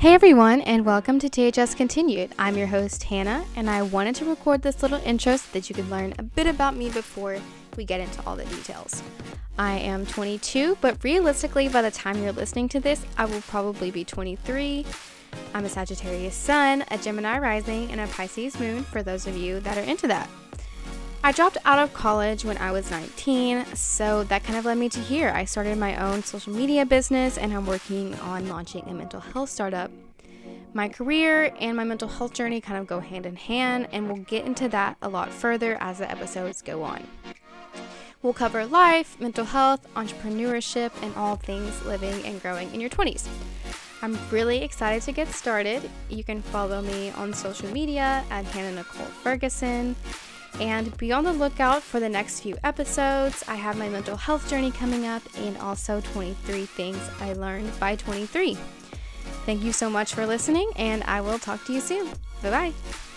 [0.00, 2.32] Hey everyone, and welcome to THS Continued.
[2.38, 5.74] I'm your host, Hannah, and I wanted to record this little intro so that you
[5.74, 7.36] can learn a bit about me before
[7.76, 9.02] we get into all the details.
[9.58, 13.90] I am 22, but realistically, by the time you're listening to this, I will probably
[13.90, 14.86] be 23.
[15.52, 19.60] I'm a Sagittarius Sun, a Gemini Rising, and a Pisces Moon for those of you
[19.60, 20.30] that are into that.
[21.22, 24.88] I dropped out of college when I was 19, so that kind of led me
[24.88, 25.28] to here.
[25.28, 29.50] I started my own social media business and I'm working on launching a mental health
[29.50, 29.90] startup.
[30.72, 34.22] My career and my mental health journey kind of go hand in hand, and we'll
[34.24, 37.06] get into that a lot further as the episodes go on.
[38.22, 43.28] We'll cover life, mental health, entrepreneurship, and all things living and growing in your 20s.
[44.00, 45.90] I'm really excited to get started.
[46.08, 49.96] You can follow me on social media at Hannah Nicole Ferguson
[50.58, 53.44] and be on the lookout for the next few episodes.
[53.46, 57.96] I have my mental health journey coming up and also 23 things I learned by
[57.96, 58.56] 23.
[59.46, 62.08] Thank you so much for listening, and I will talk to you soon.
[62.42, 63.09] Bye bye.